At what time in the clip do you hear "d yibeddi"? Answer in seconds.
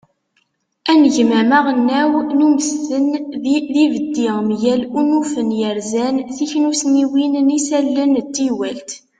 3.41-4.25